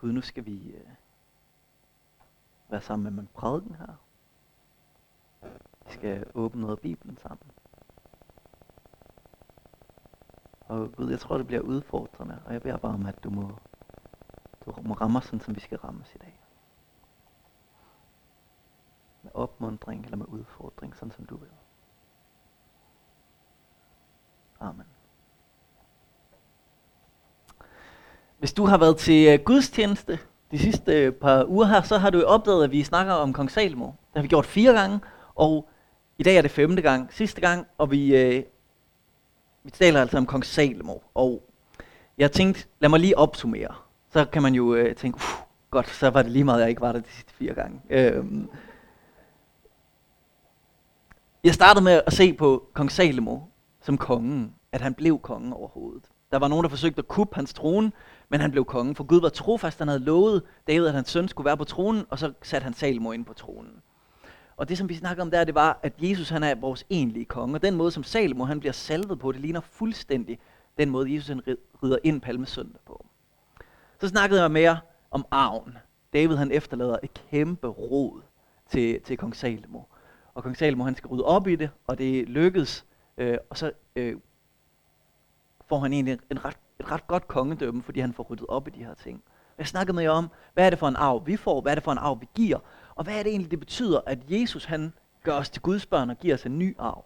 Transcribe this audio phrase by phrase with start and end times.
[0.00, 0.90] Gud, nu skal vi øh,
[2.68, 3.94] være sammen med en prædiken her.
[5.86, 7.50] Vi skal åbne noget af Bibelen sammen.
[10.60, 13.58] Og Gud, jeg tror, det bliver udfordrende, og jeg beder bare om, at du må,
[14.66, 16.40] du må ramme os sådan, som vi skal rammes i dag.
[19.22, 21.50] Med opmundring eller med udfordring, sådan som du vil.
[24.60, 24.86] Amen.
[28.40, 30.18] Hvis du har været til øh, gudstjeneste
[30.50, 33.50] de sidste øh, par uger her, så har du opdaget, at vi snakker om kong
[33.50, 33.86] Salomo.
[33.86, 35.00] Det har vi gjort fire gange,
[35.34, 35.68] og
[36.18, 38.42] i dag er det femte gang, sidste gang, og vi, øh,
[39.64, 40.94] vi taler altså om kong Salomo.
[41.14, 41.42] Og
[42.18, 43.74] jeg tænkte, lad mig lige opsummere.
[44.12, 45.20] Så kan man jo øh, tænke,
[45.70, 47.80] godt, så var det lige meget, at jeg ikke var der de sidste fire gange.
[47.90, 48.24] Øh,
[51.44, 53.38] jeg startede med at se på kong Salomo
[53.80, 56.09] som kongen, at han blev kongen overhovedet.
[56.30, 57.92] Der var nogen, der forsøgte at kuppe hans trone,
[58.28, 59.78] men han blev konge, for Gud var trofast.
[59.78, 62.74] Han havde lovet David, at hans søn skulle være på tronen, og så satte han
[62.74, 63.82] Salomo ind på tronen.
[64.56, 67.24] Og det, som vi snakker om der, det var, at Jesus han er vores egentlige
[67.24, 67.54] konge.
[67.54, 70.38] Og den måde, som Salomo han bliver salvet på, det ligner fuldstændig
[70.78, 71.42] den måde, Jesus han
[71.82, 73.06] rider ind palmesøndag på.
[74.00, 74.78] Så snakkede jeg mere
[75.10, 75.78] om arven.
[76.12, 78.20] David han efterlader et kæmpe rod
[78.70, 79.82] til, til kong Salomo.
[80.34, 82.86] Og kong Salomo han skal rydde op i det, og det lykkedes.
[83.18, 84.16] Øh, og så øh,
[85.70, 88.70] får han egentlig en ret, et ret godt kongedømme, fordi han får ryddet op i
[88.70, 89.22] de her ting.
[89.58, 91.74] Jeg snakkede med jer om, hvad er det for en arv, vi får, hvad er
[91.74, 92.58] det for en arv, vi giver,
[92.94, 96.10] og hvad er det egentlig, det betyder, at Jesus han gør os til Guds børn
[96.10, 97.04] og giver os en ny arv.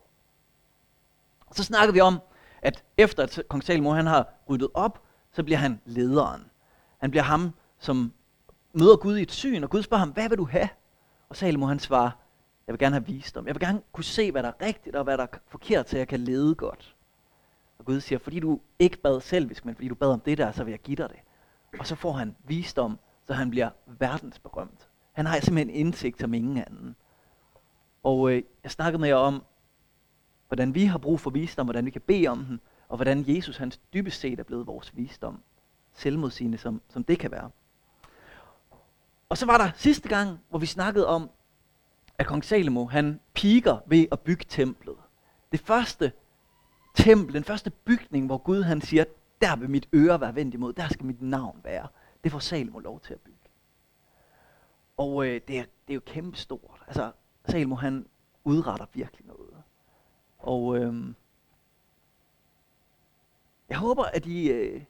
[1.46, 2.20] Og så snakkede vi om,
[2.62, 6.44] at efter at kong Salomo han har ryddet op, så bliver han lederen.
[6.98, 8.12] Han bliver ham, som
[8.72, 10.68] møder Gud i et syn, og Gud spørger ham, hvad vil du have?
[11.28, 12.10] Og Salomo han svarer,
[12.66, 13.46] jeg vil gerne have visdom.
[13.46, 15.98] Jeg vil gerne kunne se, hvad der er rigtigt og hvad der er forkert, så
[15.98, 16.93] jeg kan lede godt.
[17.78, 20.52] Og Gud siger, fordi du ikke bad selvisk, men fordi du bad om det der,
[20.52, 21.18] så vil jeg give dig det.
[21.78, 24.88] Og så får han visdom, så han bliver verdensberømt.
[25.12, 26.96] Han har simpelthen indsigt som ingen anden.
[28.02, 29.44] Og øh, jeg snakkede med jer om,
[30.48, 33.56] hvordan vi har brug for visdom, hvordan vi kan bede om den, og hvordan Jesus
[33.56, 35.42] hans dybest set er blevet vores visdom.
[35.92, 37.50] Selvmodsigende som, som det kan være.
[39.28, 41.30] Og så var der sidste gang, hvor vi snakkede om,
[42.18, 44.96] at kong Salomo, han piker ved at bygge templet.
[45.52, 46.12] Det første
[46.94, 49.04] tempel, den første bygning, hvor Gud han siger,
[49.40, 51.88] der vil mit øre være vendt imod, der skal mit navn være.
[52.24, 53.38] Det får Salmo lov til at bygge.
[54.96, 56.82] Og øh, det, er, det er jo kæmpe stort.
[56.86, 57.12] Altså,
[57.48, 58.06] Salmo han
[58.44, 59.54] udretter virkelig noget.
[60.38, 61.14] Og øh,
[63.68, 64.50] jeg håber, at I...
[64.50, 64.82] Øh,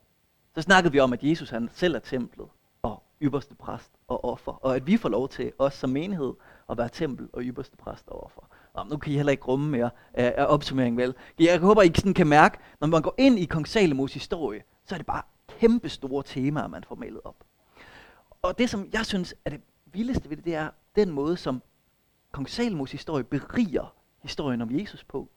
[0.55, 2.47] så snakkede vi om, at Jesus han selv er templet
[2.81, 4.51] og ypperste præst og offer.
[4.51, 6.33] Og at vi får lov til, os som menighed,
[6.69, 8.41] at være tempel og ypperste præst og offer.
[8.75, 11.15] Nå, nu kan I heller ikke rumme mere øh, af opsummering, vel?
[11.39, 14.95] Jeg håber, I sådan kan mærke, når man går ind i kong Salomos historie, så
[14.95, 15.21] er det bare
[15.59, 17.35] kæmpe store temaer, man får malet op.
[18.41, 21.61] Og det, som jeg synes er det vildeste ved det, det er den måde, som
[22.31, 25.29] kong Salomos historie beriger historien om Jesus på,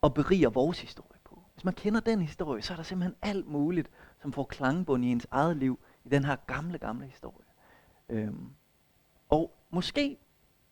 [0.00, 1.42] og beriger vores historie på.
[1.54, 3.90] Hvis man kender den historie, så er der simpelthen alt muligt,
[4.22, 7.46] som får klangbund i ens eget liv, i den her gamle, gamle historie.
[8.08, 8.50] Øhm.
[9.28, 10.18] Og måske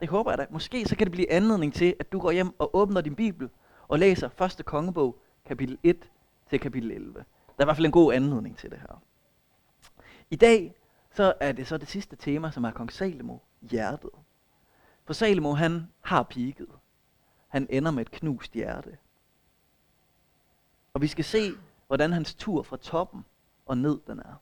[0.00, 0.46] det håber jeg da.
[0.50, 3.50] Måske så kan det blive anledning til, at du går hjem og åbner din bibel
[3.88, 6.10] og læser første kongebog, kapitel 1
[6.50, 7.14] til kapitel 11.
[7.14, 7.20] Der
[7.58, 9.02] er i hvert fald en god anledning til det her.
[10.30, 10.74] I dag
[11.14, 14.10] så er det så det sidste tema, som er kong Salomo, hjertet.
[15.04, 16.68] For Salomo, han har piket.
[17.48, 18.98] Han ender med et knust hjerte.
[20.94, 21.52] Og vi skal se,
[21.86, 23.24] hvordan hans tur fra toppen
[23.66, 24.34] og ned den er.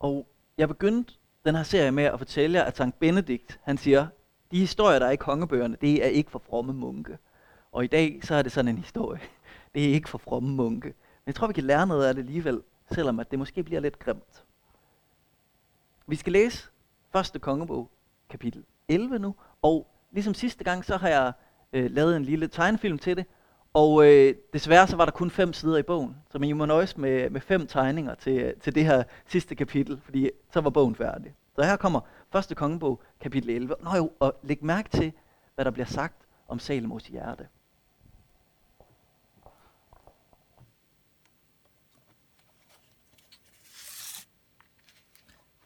[0.00, 0.26] Og
[0.58, 1.14] jeg begyndte
[1.44, 4.06] den her serie med at fortælle jer, at Sankt Benedikt, han siger,
[4.50, 7.18] de historier, der er i kongebøgerne, det er ikke for fromme munke.
[7.72, 9.20] Og i dag, så er det sådan en historie.
[9.74, 10.86] Det er ikke for fromme munke.
[10.86, 10.94] Men
[11.26, 13.98] jeg tror, vi kan lære noget af det alligevel, selvom at det måske bliver lidt
[13.98, 14.44] grimt.
[16.06, 16.68] Vi skal læse
[17.12, 17.90] første kongebog,
[18.30, 21.32] kapitel 11 nu, og ligesom sidste gang, så har jeg
[21.72, 23.26] øh, lavet en lille tegnefilm til det,
[23.74, 26.96] og øh, desværre så var der kun fem sider i bogen, så man må nøjes
[26.96, 30.94] med, med fem tegninger til, øh, til det her sidste kapitel, fordi så var bogen
[30.94, 31.34] færdig.
[31.56, 32.00] Så her kommer
[32.32, 33.74] første kongebog, kapitel 11.
[33.80, 35.12] Nå jo, og læg mærke til,
[35.54, 37.48] hvad der bliver sagt om Salomos hjerte.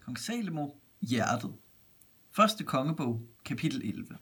[0.04, 0.68] Kong Salomo,
[1.00, 1.54] hjertet.
[2.30, 4.18] Første kongebog, kapitel 11.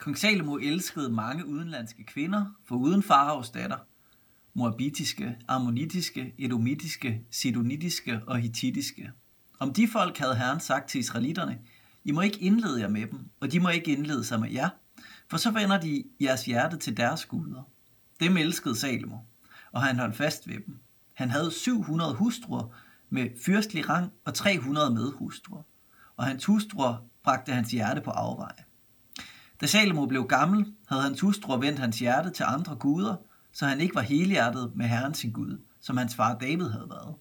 [0.00, 3.76] Kong Salomo elskede mange udenlandske kvinder, for uden faraos datter,
[4.54, 9.12] moabitiske, ammonitiske, edomitiske, sidonitiske og hititiske.
[9.58, 11.58] Om de folk havde Herren sagt til israelitterne,
[12.04, 14.68] I må ikke indlede jer med dem, og de må ikke indlede sig med jer,
[15.28, 17.62] for så vender de jeres hjerte til deres guder.
[18.20, 19.16] Dem elskede Salomo.
[19.72, 20.80] og han holdt fast ved dem.
[21.12, 22.74] Han havde 700 hustruer
[23.10, 25.62] med fyrstlig rang og 300 medhustruer,
[26.16, 28.69] og hans hustruer bragte hans hjerte på afveje.
[29.60, 33.16] Da Salomo blev gammel, havde hans hustru vendt hans hjerte til andre guder,
[33.52, 37.14] så han ikke var helhjertet med Herren sin Gud, som hans far David havde været.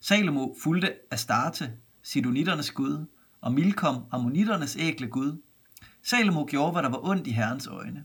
[0.00, 1.72] Salomo fulgte Astarte,
[2.02, 3.06] Sidonitternes Gud,
[3.40, 5.42] og Milkom, Ammonitternes ægle Gud.
[6.02, 8.04] Salomo gjorde, hvad der var ondt i Herrens øjne,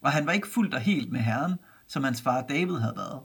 [0.00, 1.54] og han var ikke fuldt og helt med Herren,
[1.86, 3.20] som hans far David havde været.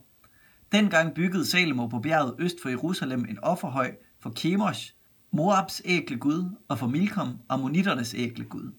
[0.72, 4.94] Dengang byggede Salomo på bjerget øst for Jerusalem en offerhøj for Chemosh,
[5.32, 8.72] Moabs ægle Gud, og for Milkom, Ammonitternes ægle Gud.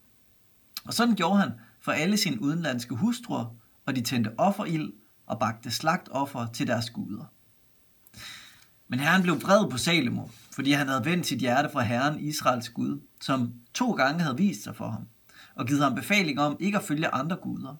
[0.85, 3.55] Og sådan gjorde han for alle sine udenlandske hustruer,
[3.85, 4.93] og de tændte offerild
[5.25, 7.25] og bagte slagtoffer til deres guder.
[8.87, 12.69] Men herren blev vred på Salomo, fordi han havde vendt sit hjerte fra herren Israels
[12.69, 15.07] Gud, som to gange havde vist sig for ham,
[15.55, 17.75] og givet ham befaling om ikke at følge andre guder.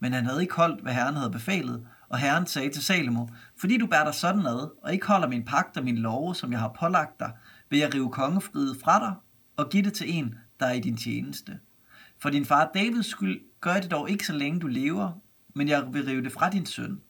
[0.00, 3.78] Men han havde ikke holdt, hvad herren havde befalet, og herren sagde til Salomo, fordi
[3.78, 6.60] du bærer dig sådan ad, og ikke holder min pagt og min love, som jeg
[6.60, 7.32] har pålagt dig,
[7.70, 9.14] vil jeg rive kongefriet fra dig
[9.56, 11.58] og give det til en, der er i din tjeneste.
[12.22, 15.12] For din far Davids skyld gør det dog ikke så længe du lever,
[15.54, 17.00] men jeg vil rive det fra din søn.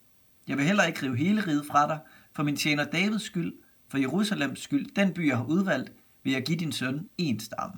[0.48, 1.98] Jeg vil heller ikke rive hele riget fra dig,
[2.32, 3.52] for min tjener Davids skyld,
[3.88, 5.92] for Jerusalems skyld, den by jeg har udvalgt,
[6.24, 7.74] vil jeg give din søn en stamme.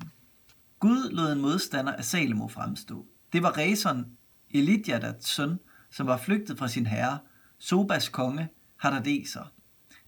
[0.79, 3.05] Gud lod en modstander af Salomo fremstå.
[3.33, 4.05] Det var Rezon,
[4.51, 5.59] Elidjadats søn,
[5.91, 7.17] som var flygtet fra sin herre,
[7.59, 8.47] Sobas konge,
[8.77, 9.51] Hadadeser.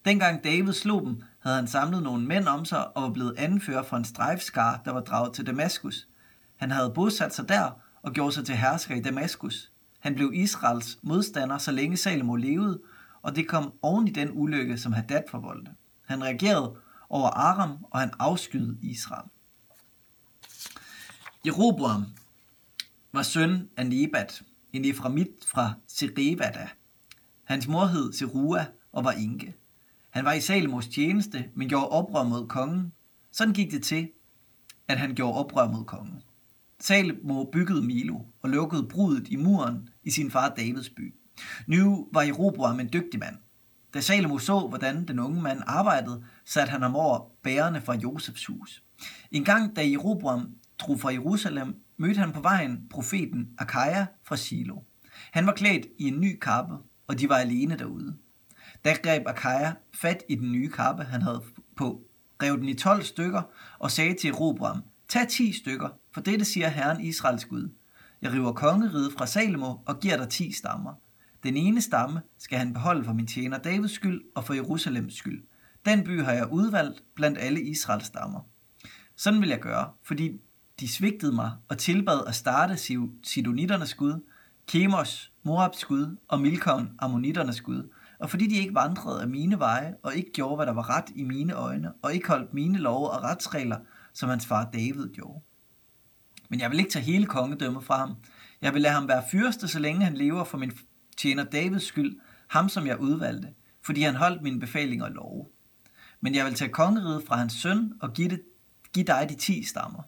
[0.05, 3.83] Dengang David slog dem, havde han samlet nogle mænd om sig og var blevet anfører
[3.83, 6.07] for en strejfskar, der var draget til Damaskus.
[6.57, 7.71] Han havde bosat sig der
[8.01, 9.71] og gjorde sig til hersker i Damaskus.
[9.99, 12.79] Han blev Israels modstander, så længe Salomo levede,
[13.21, 15.71] og det kom oven i den ulykke, som Hadad forvoldte.
[16.05, 16.75] Han reagerede
[17.09, 19.29] over Aram, og han afskyede Israel.
[21.45, 22.05] Jeroboam
[23.13, 24.43] var søn af Nebat,
[24.73, 26.69] en Eframit fra Serevada.
[27.43, 29.55] Hans mor hed Serua og var enke.
[30.09, 32.93] Han var i Salomos tjeneste, men gjorde oprør mod kongen.
[33.31, 34.11] Sådan gik det til,
[34.87, 36.21] at han gjorde oprør mod kongen.
[36.79, 41.15] Salomo byggede Milo og lukkede brudet i muren i sin far Davids by.
[41.67, 43.35] Nu var Jeroboam en dygtig mand.
[43.93, 48.45] Da Salomo så, hvordan den unge mand arbejdede, satte han ham over bærerne fra Josefs
[48.45, 48.83] hus.
[49.31, 54.83] En gang, da Jeroboam drog fra Jerusalem, mødte han på vejen profeten Akaja fra Silo.
[55.31, 56.75] Han var klædt i en ny kappe,
[57.07, 58.17] og de var alene derude.
[58.85, 61.43] Da greb Akaja fat i den nye kappe, han havde
[61.77, 62.01] på,
[62.43, 63.41] rev den i 12 stykker
[63.79, 67.69] og sagde til Jeroboam, tag 10 stykker, for dette siger Herren Israels Gud.
[68.21, 70.93] Jeg river kongeriget fra Salomo og giver dig 10 stammer.
[71.43, 75.43] Den ene stamme skal han beholde for min tjener Davids skyld og for Jerusalems skyld.
[75.85, 78.39] Den by har jeg udvalgt blandt alle Israels stammer.
[79.15, 80.31] Sådan vil jeg gøre, fordi
[80.79, 82.77] de svigtede mig og tilbad at starte
[83.23, 84.23] Sidonitternes Gud,
[84.67, 87.89] Kemos, Moabs Gud og Milkon, Ammonitternes Gud,
[88.19, 91.09] og fordi de ikke vandrede af mine veje og ikke gjorde, hvad der var ret
[91.15, 93.77] i mine øjne, og ikke holdt mine love og retsregler,
[94.13, 95.41] som hans far David gjorde.
[96.49, 98.15] Men jeg vil ikke tage hele kongedømmet fra ham.
[98.61, 100.71] Jeg vil lade ham være fyrste, så længe han lever for min
[101.17, 103.47] tjener Davids skyld, ham som jeg udvalgte,
[103.81, 105.45] fordi han holdt mine befalinger og love.
[106.21, 108.41] Men jeg vil tage kongeriget fra hans søn og give, det,
[108.93, 110.03] give dig de ti stammer.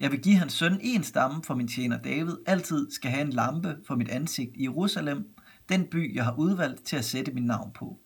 [0.00, 3.30] Jeg vil give hans søn en stamme, for min tjener David altid skal have en
[3.30, 5.28] lampe for mit ansigt i Jerusalem,
[5.68, 7.98] den by, jeg har udvalgt til at sætte min navn på.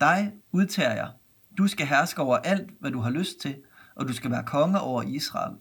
[0.00, 1.10] Dig udtager jeg.
[1.58, 3.56] Du skal herske over alt, hvad du har lyst til,
[3.94, 5.56] og du skal være konge over Israel.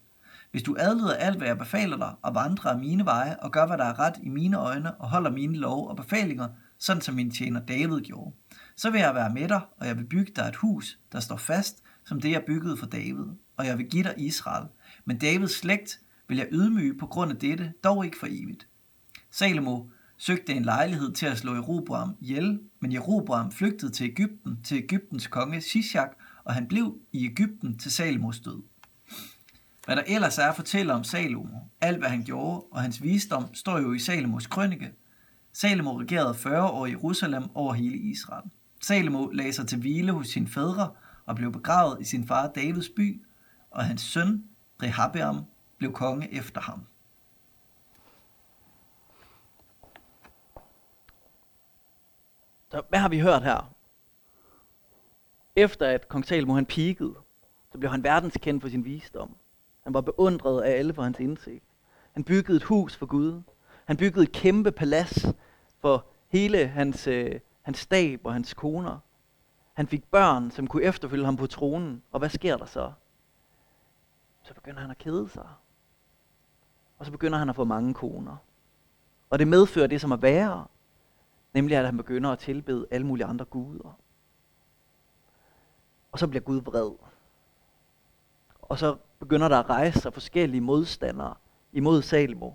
[0.51, 3.67] Hvis du adlyder alt, hvad jeg befaler dig, og vandrer af mine veje, og gør,
[3.67, 7.15] hvad der er ret i mine øjne, og holder mine lov og befalinger, sådan som
[7.15, 8.35] min tjener David gjorde,
[8.75, 11.37] så vil jeg være med dig, og jeg vil bygge dig et hus, der står
[11.37, 13.25] fast, som det jeg byggede for David,
[13.57, 14.67] og jeg vil give dig Israel.
[15.05, 18.67] Men Davids slægt vil jeg ydmyge på grund af dette, dog ikke for evigt.
[19.31, 19.83] Salomo
[20.17, 25.27] søgte en lejlighed til at slå Jeroboam ihjel, men Jeroboam flygtede til Ægypten, til Ægyptens
[25.27, 26.11] konge Shishak,
[26.43, 28.61] og han blev i Ægypten til Salomos død.
[29.89, 33.53] Hvad der ellers er at fortælle om Salomo, alt hvad han gjorde, og hans visdom,
[33.53, 34.93] står jo i Salomos krønike.
[35.53, 38.49] Salomo regerede 40 år i Jerusalem over hele Israel.
[38.81, 40.91] Salomo lagde sig til hvile hos sine fædre
[41.25, 43.25] og blev begravet i sin far Davids by,
[43.71, 44.43] og hans søn
[44.83, 45.45] Rehabeam
[45.77, 46.85] blev konge efter ham.
[52.71, 53.73] Så hvad har vi hørt her?
[55.55, 57.15] Efter at kong Salomo han peakede,
[57.71, 59.35] så blev han verdenskendt for sin visdom.
[59.89, 61.63] Han var beundret af alle for hans indsigt.
[62.13, 63.41] Han byggede et hus for Gud.
[63.85, 65.25] Han byggede et kæmpe palads
[65.79, 68.99] for hele hans, øh, hans stab og hans koner.
[69.73, 72.03] Han fik børn, som kunne efterfølge ham på tronen.
[72.11, 72.91] Og hvad sker der så?
[74.43, 75.47] Så begynder han at kede sig.
[76.99, 78.35] Og så begynder han at få mange koner.
[79.29, 80.65] Og det medfører det, som er værre.
[81.53, 83.97] Nemlig at han begynder at tilbede alle mulige andre guder.
[86.11, 87.08] Og så bliver Gud vred.
[88.69, 91.33] Og så begynder der at rejse sig forskellige modstandere
[91.73, 92.51] imod Salomo.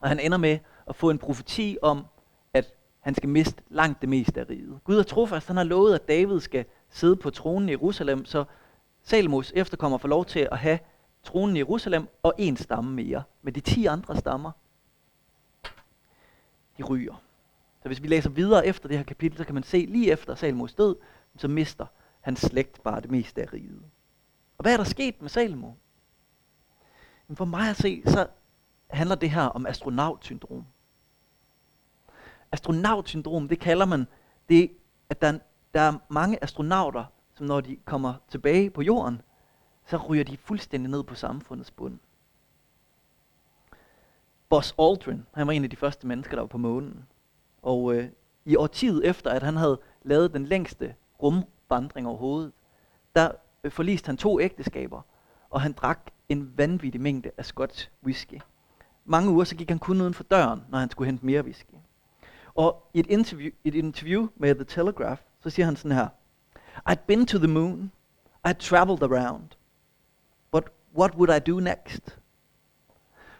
[0.00, 2.06] Og han ender med at få en profeti om,
[2.54, 4.80] at han skal miste langt det meste af riget.
[4.84, 5.46] Gud er trofast.
[5.46, 8.44] Han har lovet, at David skal sidde på tronen i Jerusalem, så
[9.02, 10.78] Salomos efterkommer får lov til at have
[11.22, 13.22] tronen i Jerusalem og en stamme mere.
[13.42, 14.50] Men de ti andre stammer,
[16.78, 17.14] de ryger.
[17.82, 20.34] Så hvis vi læser videre efter det her kapitel, så kan man se, lige efter
[20.34, 20.96] Salomos død,
[21.36, 21.86] så mister
[22.20, 23.82] hans slægt bare det meste af riget.
[24.58, 25.72] Og hvad er der sket med Salomo?
[27.28, 28.26] Men for mig at se, så
[28.90, 30.66] handler det her om astronautsyndrom.
[32.52, 34.06] Astronautsyndrom, det kalder man
[34.48, 34.70] det,
[35.08, 35.38] at der,
[35.74, 39.22] der er mange astronauter, som når de kommer tilbage på jorden,
[39.86, 41.98] så ryger de fuldstændig ned på samfundets bund.
[44.48, 47.06] Buzz Aldrin, han var en af de første mennesker, der var på månen.
[47.62, 48.08] Og øh,
[48.44, 52.52] i årtiet efter, at han havde lavet den længste rumvandring overhovedet,
[53.14, 53.32] der
[53.66, 55.02] Øh, forliste han to ægteskaber,
[55.50, 58.40] og han drak en vanvittig mængde af scotch whisky.
[59.04, 61.74] Mange uger så gik han kun uden for døren, når han skulle hente mere whisky.
[62.54, 66.08] Og i et interview, et interview med The Telegraph, så siger han sådan her,
[66.90, 67.92] I'd been to the moon,
[68.48, 69.48] I'd traveled around,
[70.50, 70.64] but
[70.98, 72.18] what would I do next?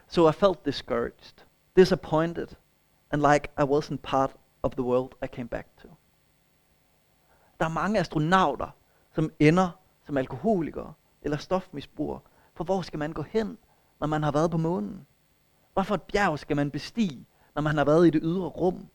[0.09, 1.45] So I felt discouraged,
[1.77, 2.49] disappointed,
[3.11, 4.31] and like I wasn't part
[4.63, 5.89] of the world I came back to.
[7.61, 8.71] Der er mange astronauter,
[9.13, 9.71] som ender
[10.07, 12.19] som alkoholiker eller stofmisbruger,
[12.55, 13.59] For hvor skal man gå hen,
[14.01, 15.07] når man har været på månen?
[15.73, 18.87] Hvorfor et bjerg skal man bestige, når man har været i det ydre rum?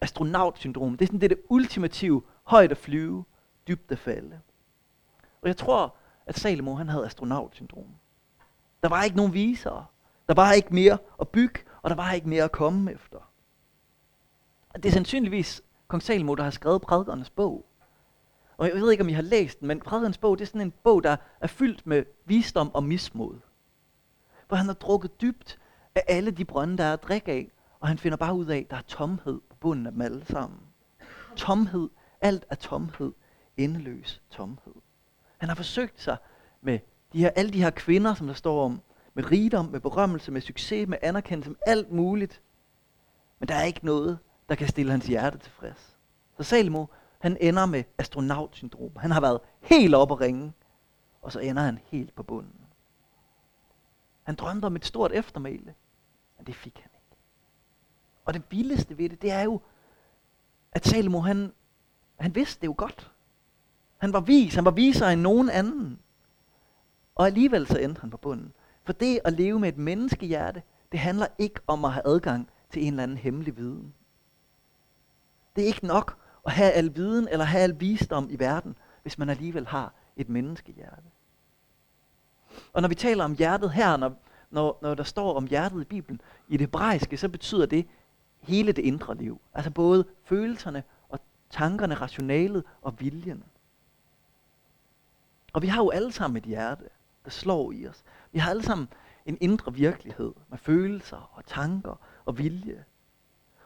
[0.00, 3.24] Astronautsyndrom, det er sådan det, det ultimative højt at flyve,
[3.68, 4.40] dybt at falde.
[5.42, 5.96] Og jeg tror,
[6.26, 7.94] at Salomo han havde astronautsyndrom.
[8.82, 9.86] Der var ikke nogen visere.
[10.28, 13.18] Der var ikke mere at bygge, og der var ikke mere at komme efter.
[14.74, 17.66] Det er sandsynligvis kong Salomo, der har skrevet prædikernes bog.
[18.60, 20.60] Og jeg ved ikke, om I har læst den, men prædikernes bog, det er sådan
[20.60, 23.34] en bog, der er fyldt med visdom og mismod.
[24.48, 25.58] Hvor han har drukket dybt
[25.94, 27.50] af alle de brønde, der er at drikke af,
[27.80, 30.26] og han finder bare ud af, at der er tomhed på bunden af dem alle
[30.26, 30.58] sammen.
[31.36, 31.88] Tomhed,
[32.20, 33.12] alt er tomhed,
[33.56, 34.74] endeløs tomhed.
[35.38, 36.16] Han har forsøgt sig
[36.60, 36.78] med
[37.12, 38.80] de her, alle de her kvinder, som der står om,
[39.14, 42.42] med rigdom, med berømmelse, med succes, med anerkendelse, med alt muligt.
[43.38, 45.96] Men der er ikke noget, der kan stille hans hjerte tilfreds.
[46.36, 46.86] Så Salomo,
[47.20, 48.96] han ender med astronautsyndrom.
[48.96, 50.52] Han har været helt oppe at ringe,
[51.22, 52.60] og så ender han helt på bunden.
[54.22, 55.74] Han drømte om et stort eftermæle,
[56.36, 57.22] men det fik han ikke.
[58.24, 59.60] Og det vildeste ved det, det er jo,
[60.72, 61.52] at Salomo, han,
[62.20, 63.10] han vidste det jo godt.
[63.98, 65.98] Han var vis, han var visere end nogen anden.
[67.14, 68.52] Og alligevel så endte han på bunden.
[68.84, 70.62] For det at leve med et menneskehjerte,
[70.92, 73.94] det handler ikke om at have adgang til en eller anden hemmelig viden.
[75.56, 79.18] Det er ikke nok at have al viden eller have al visdom i verden, hvis
[79.18, 81.08] man alligevel har et menneskehjerte.
[82.72, 85.84] Og når vi taler om hjertet her, når, når, når der står om hjertet i
[85.84, 87.86] Bibelen, i det hebraiske, så betyder det
[88.40, 89.40] hele det indre liv.
[89.54, 91.20] Altså både følelserne og
[91.50, 93.44] tankerne, rationalet og viljen.
[95.52, 96.84] Og vi har jo alle sammen et hjerte,
[97.24, 98.04] der slår i os.
[98.32, 98.88] Vi har alle sammen
[99.26, 102.84] en indre virkelighed med følelser og tanker og vilje.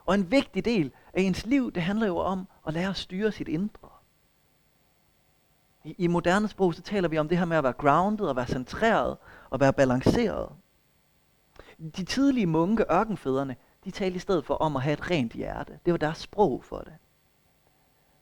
[0.07, 3.33] Og en vigtig del af ens liv, det handler jo om at lære at styre
[3.33, 3.89] sit indre.
[5.85, 8.37] I, I moderne sprog, så taler vi om det her med at være grounded, og
[8.37, 9.17] være centreret,
[9.51, 10.49] og være balanceret.
[11.97, 15.79] De tidlige munke, ørkenfædrene, de talte i stedet for om at have et rent hjerte.
[15.85, 16.93] Det var deres sprog for det.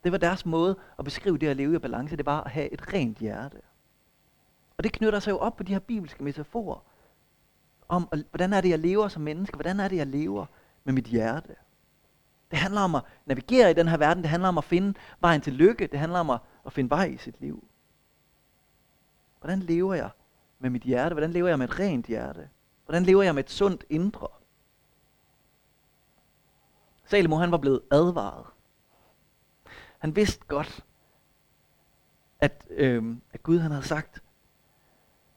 [0.04, 2.72] Det var deres måde at beskrive det at leve i balance, det var at have
[2.72, 3.60] et rent hjerte.
[4.76, 6.84] Og det knytter sig jo op på de her bibelske metaforer,
[7.88, 10.46] om hvordan er det, jeg lever som menneske, hvordan er det, jeg lever
[10.84, 11.54] med mit hjerte.
[12.52, 14.22] Det handler om at navigere i den her verden.
[14.22, 15.86] Det handler om at finde vejen til lykke.
[15.86, 17.64] Det handler om at, at finde vej i sit liv.
[19.40, 20.10] Hvordan lever jeg
[20.58, 21.12] med mit hjerte?
[21.12, 22.48] Hvordan lever jeg med et rent hjerte?
[22.84, 24.28] Hvordan lever jeg med et sundt indre?
[27.04, 28.46] Salomo han var blevet advaret.
[29.98, 30.84] Han vidste godt,
[32.40, 34.22] at, øh, at Gud han havde sagt,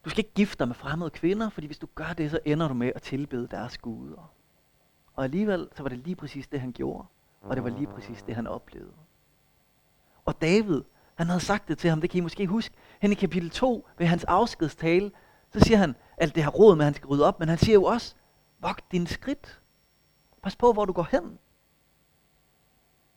[0.05, 2.67] du skal ikke gifte dig med fremmede kvinder, fordi hvis du gør det, så ender
[2.67, 4.34] du med at tilbede deres guder.
[5.15, 7.05] Og alligevel, så var det lige præcis det, han gjorde.
[7.41, 8.93] Og det var lige præcis det, han oplevede.
[10.25, 10.81] Og David,
[11.15, 13.87] han havde sagt det til ham, det kan I måske huske, hen i kapitel 2,
[13.97, 15.11] ved hans afskedstale,
[15.53, 17.57] så siger han alt det her råd med, at han skal rydde op, men han
[17.57, 18.15] siger jo også,
[18.59, 19.61] vogt din skridt.
[20.43, 21.39] Pas på, hvor du går hen.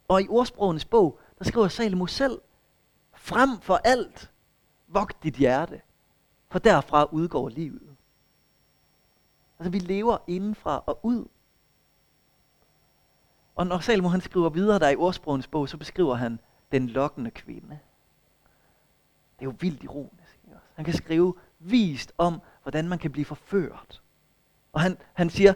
[0.09, 2.40] Og i ordsprogenes bog, der skriver Salomo selv,
[3.14, 4.31] frem for alt,
[4.87, 5.81] vogt dit hjerte,
[6.50, 7.97] for derfra udgår livet.
[9.59, 11.26] Altså vi lever indenfra og ud.
[13.58, 16.38] Og når Salmo han skriver videre der i ordsprogens bog, så beskriver han
[16.72, 17.78] den lokkende kvinde.
[19.38, 20.40] Det er jo vildt ironisk.
[20.44, 20.56] Ikke?
[20.74, 24.02] Han kan skrive vist om, hvordan man kan blive forført.
[24.72, 25.54] Og han, han siger,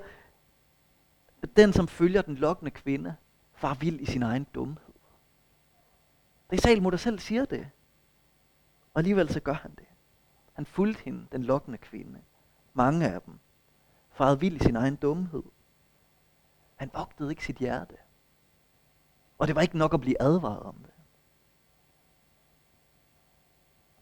[1.43, 3.17] at den, som følger den lokkende kvinde,
[3.55, 4.95] far vild i sin egen dumhed.
[6.51, 7.71] Det er Salmo, der selv siger det.
[8.95, 9.87] Og alligevel så gør han det.
[10.53, 12.19] Han fulgte hende, den lokkende kvinde.
[12.75, 13.39] Mange af dem.
[14.13, 15.43] Faret vild i sin egen dumhed.
[16.83, 17.95] Han vogtede ikke sit hjerte.
[19.39, 20.91] Og det var ikke nok at blive advaret om det.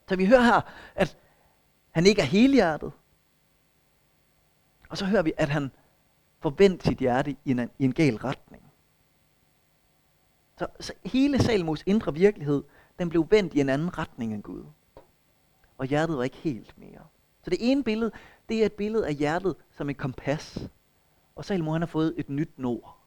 [0.09, 0.61] Så vi hører her,
[0.95, 1.19] at
[1.91, 2.93] han ikke er helhjertet.
[4.89, 5.71] Og så hører vi, at han
[6.39, 8.63] forvendte sit hjerte i en, i en gal retning.
[10.59, 12.63] Så, så hele Salmos indre virkelighed,
[12.99, 14.65] den blev vendt i en anden retning end Gud.
[15.79, 17.07] Og hjertet var ikke helt mere.
[17.43, 18.13] Så det ene billede,
[18.49, 20.71] det er et billede af hjertet som et kompas.
[21.41, 22.99] Og Salomo han har fået et nyt nord.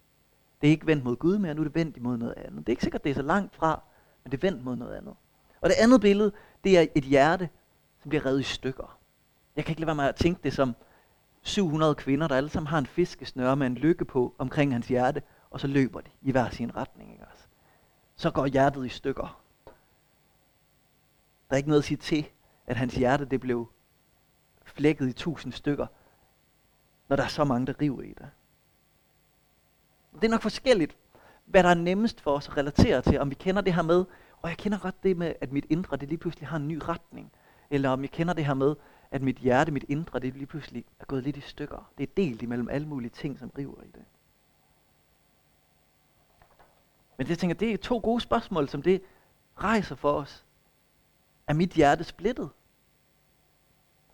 [0.61, 2.59] Det er ikke vendt mod Gud mere, nu er det vendt imod noget andet.
[2.59, 3.83] Det er ikke sikkert, det er så langt fra,
[4.23, 5.15] men det er vendt mod noget andet.
[5.61, 6.31] Og det andet billede,
[6.63, 7.49] det er et hjerte,
[7.99, 8.99] som bliver revet i stykker.
[9.55, 10.75] Jeg kan ikke lade være med at tænke det som
[11.41, 15.21] 700 kvinder, der alle sammen har en fiskesnøre med en lykke på omkring hans hjerte,
[15.49, 17.11] og så løber de i hver sin retning.
[17.11, 17.43] Ikke også?
[18.15, 19.43] Så går hjertet i stykker.
[21.49, 22.29] Der er ikke noget at sige til,
[22.67, 23.69] at hans hjerte det blev
[24.63, 25.87] flækket i tusind stykker,
[27.07, 28.29] når der er så mange, der river i det.
[30.15, 30.97] Det er nok forskelligt,
[31.45, 34.05] hvad der er nemmest for os at relatere til, om vi kender det her med,
[34.41, 36.79] og jeg kender godt det med, at mit indre det lige pludselig har en ny
[36.83, 37.31] retning,
[37.69, 38.75] eller om jeg kender det her med,
[39.11, 41.91] at mit hjerte, mit indre, det lige pludselig er gået lidt i stykker.
[41.97, 44.05] Det er delt imellem alle mulige ting, som river i det.
[47.17, 49.01] Men det, tænker, det er to gode spørgsmål, som det
[49.55, 50.45] rejser for os.
[51.47, 52.49] Er mit hjerte splittet?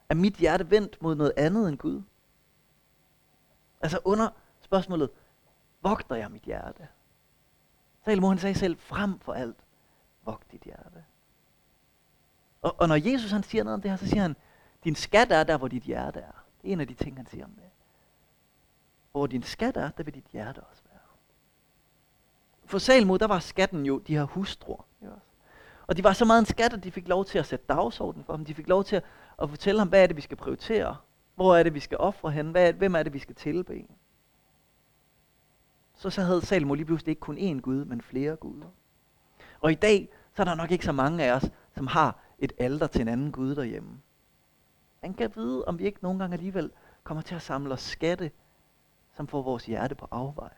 [0.10, 2.02] Er mit hjerte vendt mod noget andet end Gud?
[3.82, 4.30] Altså under
[4.62, 5.10] spørgsmålet,
[5.82, 6.88] vogter jeg mit hjerte?
[8.06, 9.58] Salomo han sagde selv, frem for alt,
[10.26, 11.04] vogt dit hjerte.
[12.62, 14.36] Og, og når Jesus han siger noget om det her, så siger han,
[14.84, 16.44] din skat er der, hvor dit hjerte er.
[16.62, 17.70] Det er en af de ting, han siger om det.
[19.12, 21.00] Hvor din skat er, der vil dit hjerte også være.
[22.66, 24.84] For Salmo, der var skatten jo de her hustruer.
[25.88, 28.26] Og de var så meget en skat, at de fik lov til at sætte dagsordenen
[28.26, 28.46] for ham.
[28.46, 29.04] De fik lov til at,
[29.42, 30.98] at fortælle ham, hvad er det, vi skal prioritere.
[31.40, 32.52] Hvor er det, vi skal ofre hen?
[32.52, 33.86] Hvad hvem er det, vi skal tilbe?
[35.96, 38.68] Så, så havde Salmo lige pludselig ikke kun én Gud, men flere guder.
[39.62, 42.54] Og i dag, så er der nok ikke så mange af os, som har et
[42.58, 44.02] alter til en anden Gud derhjemme.
[45.02, 46.72] Man kan vide, om vi ikke nogle gange alligevel
[47.04, 48.32] kommer til at samle os skatte,
[49.16, 50.54] som får vores hjerte på afvej.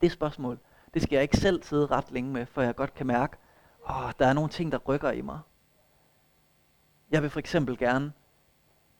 [0.00, 0.58] Det spørgsmål,
[0.94, 3.36] det skal jeg ikke selv sidde ret længe med, for jeg godt kan mærke,
[3.90, 5.40] åh, der er nogle ting, der rykker i mig.
[7.16, 8.12] Jeg vil for eksempel gerne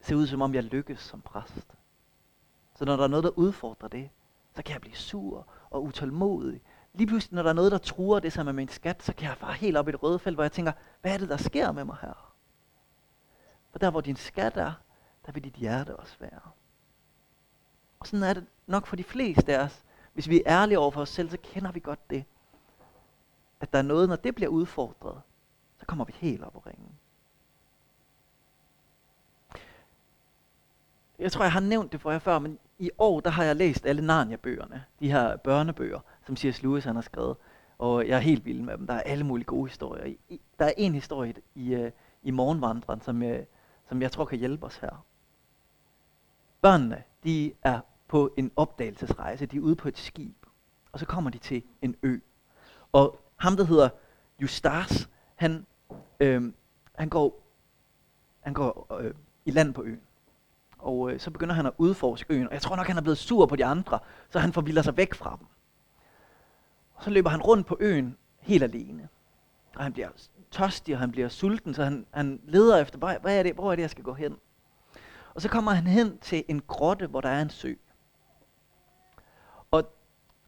[0.00, 1.76] se ud, som om jeg lykkes som præst.
[2.74, 4.10] Så når der er noget, der udfordrer det,
[4.54, 6.60] så kan jeg blive sur og utålmodig.
[6.94, 9.28] Lige pludselig, når der er noget, der truer det, som er min skat, så kan
[9.28, 11.36] jeg fare helt op i det røde felt, hvor jeg tænker, hvad er det, der
[11.36, 12.34] sker med mig her?
[13.70, 14.72] For der, hvor din skat er,
[15.26, 16.40] der vil dit hjerte også være.
[17.98, 19.84] Og sådan er det nok for de fleste af os.
[20.12, 22.24] Hvis vi er ærlige over for os selv, så kender vi godt det.
[23.60, 25.22] At der er noget, når det bliver udfordret,
[25.78, 26.98] så kommer vi helt op og ringen.
[31.18, 33.56] Jeg tror, jeg har nævnt det for jer før, men i år, der har jeg
[33.56, 34.84] læst alle Narnia-bøgerne.
[35.00, 36.62] De her børnebøger, som C.S.
[36.62, 37.36] Lewis han har skrevet.
[37.78, 38.86] Og jeg er helt vild med dem.
[38.86, 40.14] Der er alle mulige gode historier.
[40.58, 41.90] Der er en historie i,
[42.22, 43.46] i øh, morgenvandren, som, jeg,
[43.88, 45.04] som jeg tror kan hjælpe os her.
[46.60, 49.46] Børnene, de er på en opdagelsesrejse.
[49.46, 50.46] De er ude på et skib.
[50.92, 52.18] Og så kommer de til en ø.
[52.92, 53.88] Og ham, der hedder
[54.42, 55.66] Justas, han,
[56.20, 56.52] øh,
[56.94, 57.42] han går,
[58.40, 60.00] han går øh, i land på øen.
[60.78, 62.46] Og øh, så begynder han at udforske øen.
[62.46, 63.98] Og jeg tror nok, han er blevet sur på de andre,
[64.30, 65.46] så han forvilder sig væk fra dem.
[66.94, 69.08] Og så løber han rundt på øen helt alene.
[69.76, 70.08] Og han bliver
[70.50, 73.76] tørstig, og han bliver sulten, så han, han leder efter, hvad er det, hvor er
[73.76, 74.36] det, jeg skal gå hen?
[75.34, 77.74] Og så kommer han hen til en grotte, hvor der er en sø.
[79.70, 79.92] Og,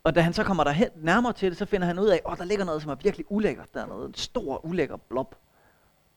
[0.05, 2.15] og da han så kommer der hen, nærmere til det, så finder han ud af,
[2.15, 4.07] at oh, der ligger noget, som er virkelig ulækkert dernede.
[4.07, 5.35] En stor, ulækker blob.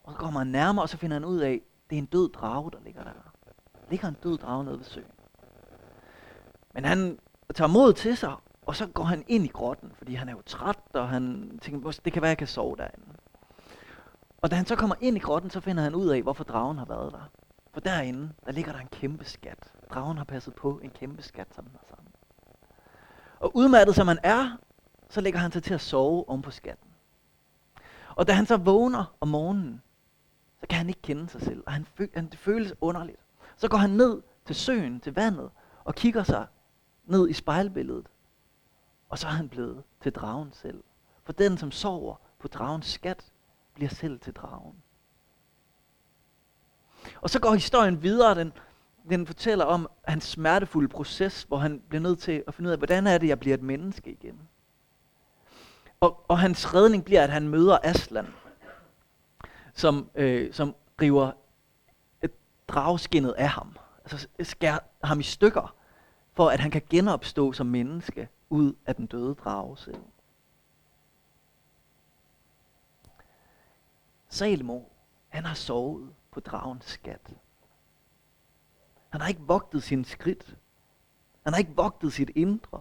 [0.04, 2.06] Og så kommer han nærmere, og så finder han ud af, at det er en
[2.06, 3.31] død drage, der ligger der.
[3.92, 5.12] Ligger en død drage nede ved søen.
[6.74, 7.20] Men han
[7.56, 10.42] tager mod til sig, og så går han ind i grotten, fordi han er jo
[10.46, 13.06] træt, og han tænker, det kan være, jeg kan sove derinde.
[14.42, 16.78] Og da han så kommer ind i grotten, så finder han ud af, hvorfor dragen
[16.78, 17.30] har været der.
[17.74, 19.74] For derinde, der ligger der en kæmpe skat.
[19.94, 22.12] Dragen har passet på en kæmpe skat, som den har sammen.
[23.40, 24.58] Og udmattet som han er,
[25.10, 26.88] så lægger han sig til at sove om på skatten.
[28.16, 29.82] Og da han så vågner om morgenen,
[30.60, 33.21] så kan han ikke kende sig selv, og han, føl- han det føles underligt.
[33.62, 35.50] Så går han ned til søen, til vandet,
[35.84, 36.48] og kigger sig
[37.06, 38.08] ned i spejlbilledet.
[39.10, 40.84] Og så er han blevet til dragen selv.
[41.24, 43.32] For den, som sover på dragens skat,
[43.74, 44.76] bliver selv til dragen.
[47.22, 48.36] Og så går historien videre.
[48.36, 48.54] Den,
[49.10, 52.78] den fortæller om hans smertefulde proces, hvor han bliver nødt til at finde ud af,
[52.78, 54.40] hvordan er det, jeg bliver et menneske igen.
[56.00, 58.28] Og, og hans redning bliver, at han møder Aslan,
[59.74, 61.32] som, øh, som river
[62.72, 63.78] et dragskinnet af ham.
[64.06, 65.76] Altså skær ham i stykker,
[66.34, 70.02] for at han kan genopstå som menneske ud af den døde drage selv.
[74.30, 74.82] Salomo,
[75.30, 77.34] han har sovet på dragens skat.
[79.10, 80.58] Han har ikke vogtet sin skridt.
[81.44, 82.78] Han har ikke vogtet sit indre.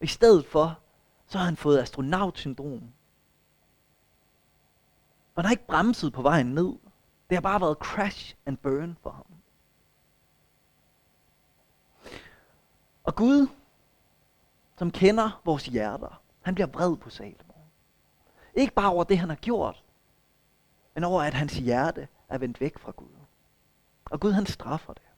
[0.00, 0.78] Og i stedet for,
[1.26, 2.82] så har han fået astronautsyndrom.
[5.34, 6.72] Og han har ikke bremset på vejen ned.
[7.34, 9.26] Det har bare været crash and burn for ham.
[13.04, 13.46] Og Gud,
[14.78, 17.54] som kender vores hjerter, han bliver vred på Salomo.
[18.54, 19.84] Ikke bare over det, han har gjort,
[20.94, 23.16] men over at hans hjerte er vendt væk fra Gud.
[24.04, 25.08] Og Gud han straffer det.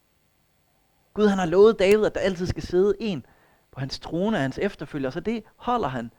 [1.15, 3.27] Gud han har lovet David, at der altid skal sidde en
[3.71, 6.13] på hans trone af hans efterfølger, så det holder han.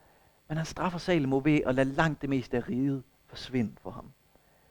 [0.47, 4.11] Men han straffer Salomo ved at lade langt det meste af riget forsvinde for ham.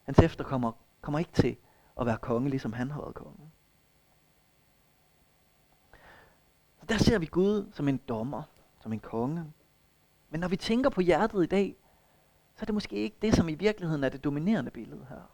[0.04, 1.56] Hans efterkommer kommer ikke til
[2.00, 3.50] at være konge, ligesom han har været konge.
[6.80, 8.42] Så der ser vi Gud som en dommer,
[8.80, 9.44] som en konge.
[10.30, 11.76] Men når vi tænker på hjertet i dag,
[12.54, 15.30] så er det måske ikke det, som i virkeligheden er det dominerende billede her.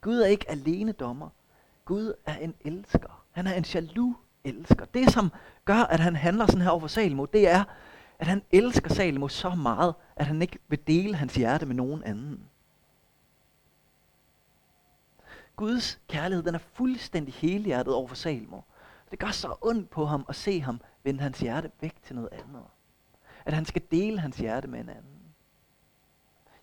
[0.00, 1.28] Gud er ikke alene dommer.
[1.84, 3.24] Gud er en elsker.
[3.30, 4.84] Han er en jaloux elsker.
[4.84, 5.32] Det, som
[5.64, 7.64] gør, at han handler sådan her over for Salmo, det er,
[8.18, 12.02] at han elsker Salmo så meget, at han ikke vil dele hans hjerte med nogen
[12.02, 12.48] anden.
[15.56, 18.60] Guds kærlighed, den er fuldstændig helhjertet over for Salmo.
[19.10, 22.28] Det gør så ondt på ham at se ham vende hans hjerte væk til noget
[22.32, 22.64] andet.
[23.44, 25.34] At han skal dele hans hjerte med en anden.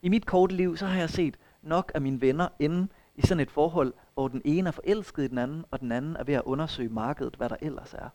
[0.02, 3.40] I mit korte liv, så har jeg set nok af mine venner inde i sådan
[3.40, 6.34] et forhold, hvor den ene er forelsket i den anden, og den anden er ved
[6.34, 8.10] at undersøge markedet, hvad der ellers er,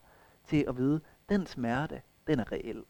[0.47, 2.83] til at vide, den smerte, den er reel.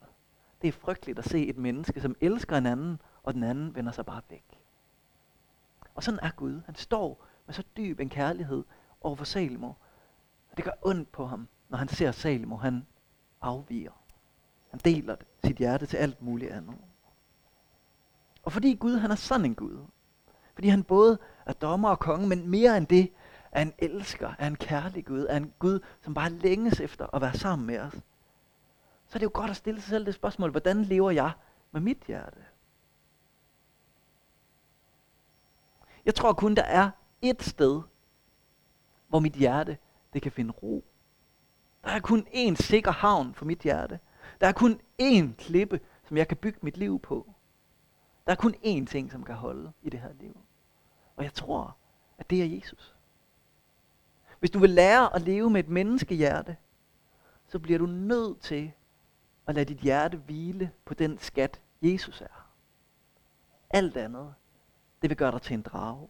[0.63, 3.93] Det er frygteligt at se et menneske, som elsker en anden, og den anden vender
[3.93, 4.45] sig bare væk.
[5.95, 6.61] Og sådan er Gud.
[6.67, 8.65] Han står med så dyb en kærlighed
[9.01, 9.69] over for Salomo.
[10.51, 12.87] Og det gør ondt på ham, når han ser Salomo, han
[13.41, 13.93] afviger.
[14.71, 16.75] Han deler sit hjerte til alt muligt andet.
[18.43, 19.87] Og fordi Gud, han er sådan en Gud,
[20.55, 23.13] fordi han både er dommer og konge, men mere end det,
[23.53, 27.23] er en elsker, er en kærlig Gud, er en Gud, som bare længes efter at
[27.23, 27.93] være sammen med os.
[29.07, 31.33] Så er det jo godt at stille sig selv det spørgsmål, hvordan lever jeg
[31.73, 32.45] med mit hjerte?
[36.05, 36.91] Jeg tror kun, der er
[37.31, 37.83] et sted,
[39.09, 39.79] hvor mit hjerte
[40.13, 40.85] det kan finde ro.
[41.85, 44.01] Der er kun én sikker havn for mit hjerte.
[44.41, 47.35] Der er kun én klippe, som jeg kan bygge mit liv på.
[48.27, 50.37] Der er kun én ting, som kan holde i det her liv.
[51.17, 51.77] Og jeg tror,
[52.19, 52.95] at det er Jesus.
[54.39, 56.57] Hvis du vil lære at leve med et menneskehjerte,
[57.49, 58.73] så bliver du nødt til
[59.47, 62.51] at lade dit hjerte hvile på den skat, Jesus er.
[63.71, 64.35] Alt andet,
[65.03, 66.09] det vil gøre dig til en drage.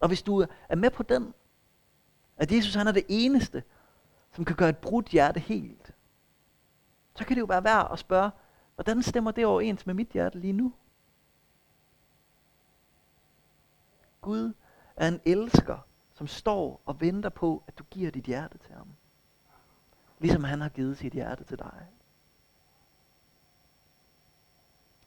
[0.00, 1.34] Og hvis du er med på den,
[2.36, 3.62] at Jesus han er det eneste,
[4.32, 5.94] som kan gøre et brudt hjerte helt,
[7.14, 8.30] så kan det jo være værd at spørge,
[8.74, 10.72] hvordan stemmer det overens med mit hjerte lige nu?
[14.20, 14.52] Gud
[14.96, 15.78] er en elsker,
[16.14, 18.88] som står og venter på, at du giver dit hjerte til ham.
[20.18, 21.86] Ligesom han har givet sit hjerte til dig.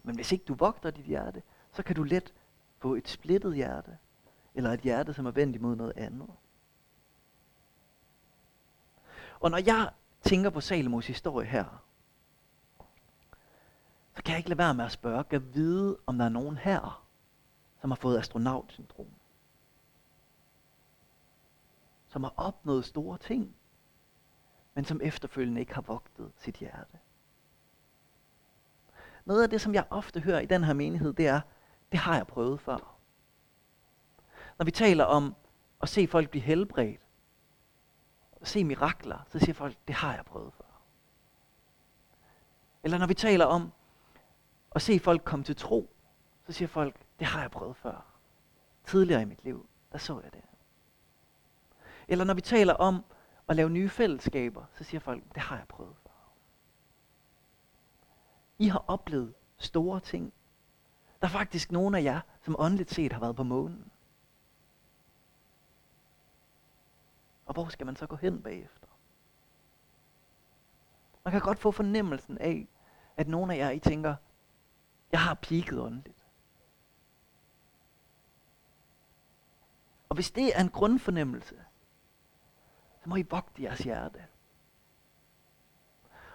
[0.03, 2.33] Men hvis ikke du vogter dit hjerte, så kan du let
[2.77, 3.97] få et splittet hjerte,
[4.55, 6.29] eller et hjerte, som er vendt imod noget andet.
[9.39, 11.83] Og når jeg tænker på Salomos historie her,
[14.15, 16.57] så kan jeg ikke lade være med at spørge, kan vide, om der er nogen
[16.57, 17.05] her,
[17.81, 19.07] som har fået astronautsyndrom.
[22.07, 23.55] Som har opnået store ting,
[24.73, 26.99] men som efterfølgende ikke har vogtet sit hjerte.
[29.25, 31.41] Noget af det, som jeg ofte hører i den her menighed, det er,
[31.91, 32.90] det har jeg prøvet før.
[34.61, 35.35] Når vi taler om
[35.81, 37.01] at se folk blive helbredt,
[38.43, 40.81] se mirakler, så siger folk, det har jeg prøvet før.
[42.83, 43.71] Eller når vi taler om
[44.75, 45.89] at se folk komme til tro,
[46.45, 48.05] så siger folk, det har jeg prøvet før.
[48.85, 50.43] Tidligere i mit liv, der så jeg det.
[52.07, 53.05] Eller når vi taler om
[53.47, 56.31] at lave nye fællesskaber, så siger folk, det har jeg prøvet før.
[58.59, 60.33] I har oplevet store ting.
[61.21, 63.90] Der er faktisk nogle af jer, som åndeligt set har været på månen.
[67.51, 68.87] Og hvor skal man så gå hen bagefter?
[71.23, 72.67] Man kan godt få fornemmelsen af,
[73.17, 74.15] at nogle af jer, I tænker,
[75.11, 76.17] jeg har peaked åndeligt.
[80.09, 81.55] Og hvis det er en grundfornemmelse,
[83.03, 84.25] så må I vogte jeres hjerte.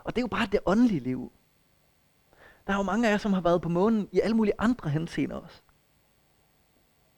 [0.05, 1.33] Og det er jo bare det åndelige liv.
[2.67, 4.91] Der er jo mange af jer, som har været på månen i alle mulige andre
[4.91, 5.63] henseender også.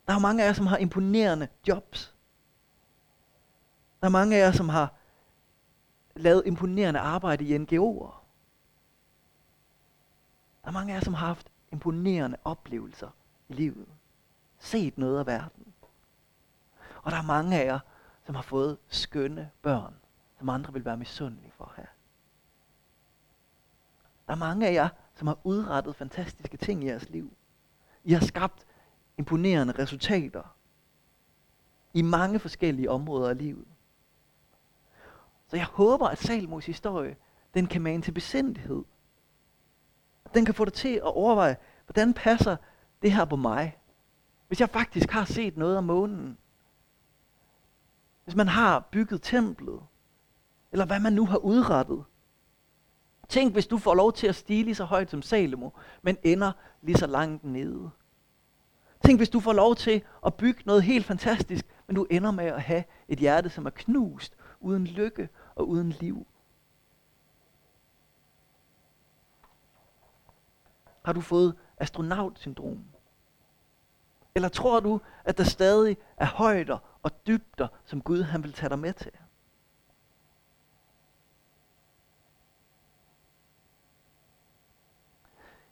[0.06, 2.17] Der er jo mange af jer, som har imponerende jobs.
[4.00, 4.92] Der er mange af jer, som har
[6.16, 8.14] lavet imponerende arbejde i NGO'er.
[10.62, 13.10] Der er mange af jer, som har haft imponerende oplevelser
[13.48, 13.86] i livet.
[14.58, 15.74] Set noget af verden.
[17.02, 17.78] Og der er mange af jer,
[18.26, 19.94] som har fået skønne børn,
[20.38, 21.86] som andre vil være misundelige for her.
[24.26, 27.32] Der er mange af jer, som har udrettet fantastiske ting i jeres liv.
[28.04, 28.66] I har skabt
[29.18, 30.42] imponerende resultater
[31.94, 33.66] i mange forskellige områder af livet.
[35.48, 37.16] Så jeg håber, at Salmos historie,
[37.54, 38.84] den kan mane til besindighed.
[40.34, 41.56] Den kan få dig til at overveje,
[41.86, 42.56] hvordan passer
[43.02, 43.78] det her på mig?
[44.48, 46.38] Hvis jeg faktisk har set noget af månen.
[48.24, 49.80] Hvis man har bygget templet.
[50.72, 52.04] Eller hvad man nu har udrettet.
[53.28, 55.70] Tænk, hvis du får lov til at stige lige så højt som Salomo,
[56.02, 57.90] men ender lige så langt nede.
[59.04, 62.44] Tænk, hvis du får lov til at bygge noget helt fantastisk, men du ender med
[62.44, 66.26] at have et hjerte, som er knust, uden lykke og uden liv.
[71.04, 72.84] Har du fået astronautsyndrom?
[74.34, 78.70] Eller tror du, at der stadig er højder og dybder, som Gud han vil tage
[78.70, 79.12] dig med til?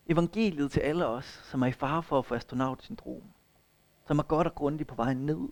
[0.07, 3.22] Evangeliet til alle os, som er i fare for at få astronautsyndrom.
[4.07, 5.49] Som er godt og grundigt på vej ned.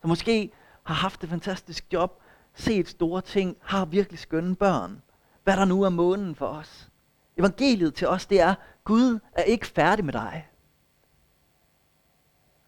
[0.00, 0.52] Som måske
[0.82, 2.22] har haft et fantastisk job,
[2.56, 5.02] set store ting, har virkelig skønne børn.
[5.44, 6.88] Hvad der nu er månen for os.
[7.36, 10.48] Evangeliet til os, det er, Gud er ikke færdig med dig.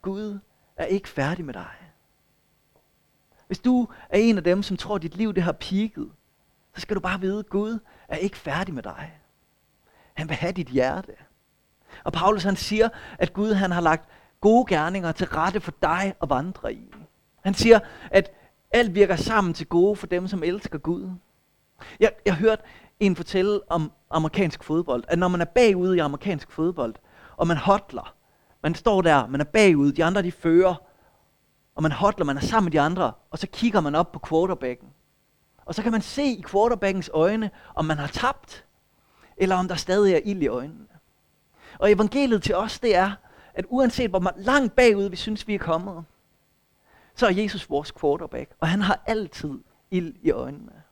[0.03, 0.39] Gud
[0.77, 1.75] er ikke færdig med dig.
[3.47, 6.07] Hvis du er en af dem, som tror, at dit liv det har peaked,
[6.75, 9.21] så skal du bare vide, at Gud er ikke færdig med dig.
[10.15, 11.13] Han vil have dit hjerte.
[12.05, 14.09] Og Paulus han siger, at Gud han har lagt
[14.41, 16.95] gode gerninger til rette for dig at vandre i.
[17.45, 18.31] Han siger, at
[18.71, 21.11] alt virker sammen til gode for dem, som elsker Gud.
[22.01, 22.63] Jeg, jeg hørte
[23.01, 26.95] en fortælle om amerikansk fodbold, at når man er bagud i amerikansk fodbold,
[27.37, 28.15] og man hotler,
[28.63, 30.75] man står der, man er bagud, de andre de fører,
[31.75, 34.21] og man hotler, man er sammen med de andre, og så kigger man op på
[34.29, 34.89] quarterbacken.
[35.65, 38.65] Og så kan man se i quarterbackens øjne, om man har tabt,
[39.37, 40.87] eller om der stadig er ild i øjnene.
[41.79, 43.13] Og evangeliet til os, det er,
[43.55, 46.05] at uanset hvor langt bagud vi synes, vi er kommet,
[47.19, 50.83] så er Jesus vores quarterback, og han har altid ild i øjnene.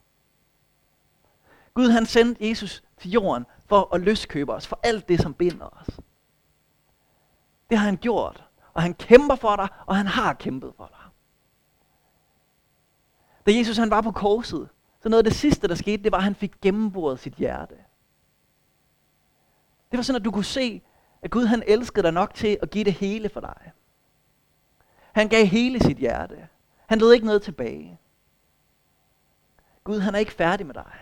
[1.74, 5.66] Gud han sendte Jesus til jorden for at løskøbe os for alt det, som binder
[5.80, 6.00] os.
[7.70, 11.10] Det har han gjort, og han kæmper for dig, og han har kæmpet for dig.
[13.46, 14.68] Da Jesus han var på korset,
[15.02, 17.74] så noget af det sidste, der skete, det var, at han fik gennemboret sit hjerte.
[19.90, 20.82] Det var sådan, at du kunne se,
[21.22, 23.72] at Gud han elskede dig nok til at give det hele for dig.
[25.16, 26.48] Han gav hele sit hjerte.
[26.86, 27.98] Han lod ikke noget tilbage.
[29.84, 30.92] Gud han er ikke færdig med dig.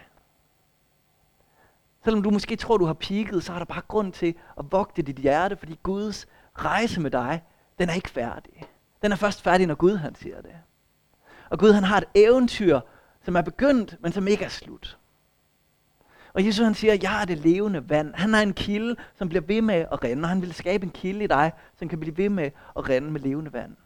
[2.05, 5.03] Selvom du måske tror, du har peaked, så har der bare grund til at vogte
[5.03, 7.43] dit hjerte, fordi Guds rejse med dig,
[7.79, 8.63] den er ikke færdig.
[9.03, 10.55] Den er først færdig, når Gud han siger det.
[11.51, 12.81] Og Gud han har et eventyr,
[13.23, 14.99] som er begyndt, men som ikke er slut.
[16.33, 18.15] Og Jesus han siger, jeg er det levende vand.
[18.15, 20.93] Han er en kilde, som bliver ved med at rende, og han vil skabe en
[20.93, 23.77] kilde i dig, som kan blive ved med at rende med levende vand.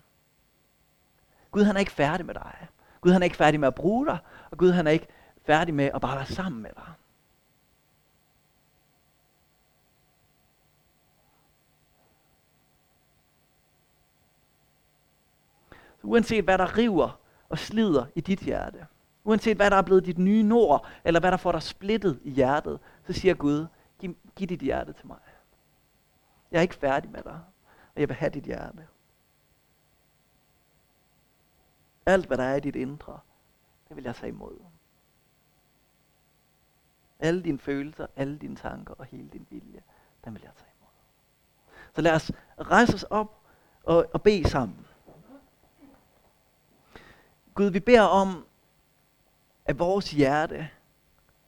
[1.50, 2.68] Gud han er ikke færdig med dig.
[3.00, 4.18] Gud han er ikke færdig med at bruge dig,
[4.50, 5.06] og Gud han er ikke
[5.46, 6.92] færdig med at bare være sammen med dig.
[16.00, 18.86] Så uanset hvad der river og slider i dit hjerte,
[19.24, 22.30] uanset hvad der er blevet dit nye nord, eller hvad der får dig splittet i
[22.30, 23.66] hjertet, så siger Gud,
[23.98, 25.18] giv, giv dit hjerte til mig.
[26.50, 27.40] Jeg er ikke færdig med dig,
[27.94, 28.86] og jeg vil have dit hjerte.
[32.08, 33.18] Alt hvad der er i dit indre,
[33.88, 34.58] det vil jeg tage imod.
[37.18, 39.82] Alle dine følelser, alle dine tanker og hele din vilje,
[40.24, 40.90] den vil jeg tage imod.
[41.94, 43.40] Så lad os rejse os op
[43.84, 44.86] og, og bede sammen.
[47.54, 48.46] Gud, vi beder om,
[49.64, 50.68] at vores hjerte,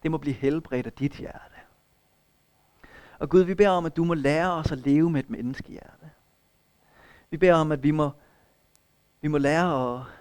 [0.02, 1.56] det må blive helbredt af dit hjerte.
[3.18, 6.10] Og Gud, vi beder om, at du må lære os at leve med et menneskehjerte.
[7.30, 8.10] Vi beder om, at vi må,
[9.20, 10.19] vi må lære at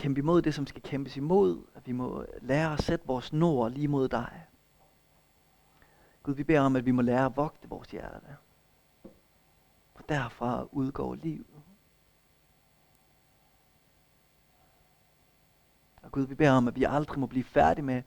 [0.00, 1.64] kæmpe imod det, som skal kæmpes imod.
[1.74, 4.46] At vi må lære at sætte vores nord lige mod dig.
[6.22, 8.36] Gud, vi beder om, at vi må lære at vogte vores hjerte.
[9.94, 11.46] Og derfra udgår liv.
[16.02, 18.02] Og Gud, vi beder om, at vi aldrig må blive færdige med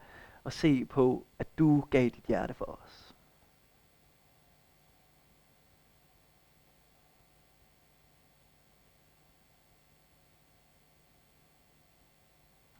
[0.45, 3.02] at se på, at du gav dit hjerte for os.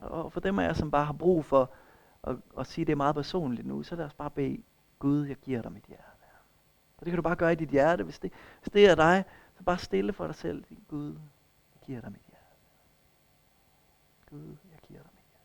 [0.04, 1.70] Og for dem af jer, som bare har brug for
[2.22, 4.62] at, at sige, at det er meget personligt nu, så lad os bare bede,
[4.98, 6.14] Gud, jeg giver dig mit hjerte.
[6.98, 8.04] Og det kan du bare gøre i dit hjerte.
[8.04, 9.24] Hvis det, hvis det er dig,
[9.56, 10.64] så bare stille for dig selv.
[10.88, 11.12] Gud,
[11.74, 12.44] jeg giver dig mit hjerte.
[14.30, 15.44] Gud, jeg giver dig mit hjerte.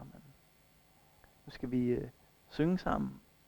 [0.00, 0.22] Amen.
[1.39, 2.08] Nu skal vi øh,
[2.48, 3.19] synge sammen.